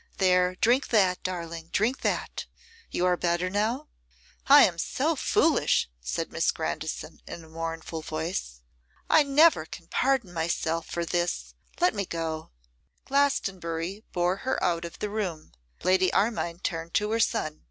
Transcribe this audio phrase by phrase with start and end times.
[0.17, 2.47] There, drink that, darling, drink that.
[2.89, 3.87] You are better now?'
[4.47, 8.61] 'I am so foolish,' said Miss Grandison, in a mournful voice.
[9.11, 11.53] 'I never can pardon myself for this.
[11.79, 12.49] Let me go.'
[13.05, 15.51] Glastonbury bore her out of the room;
[15.83, 17.59] Lady Armine turned to her son.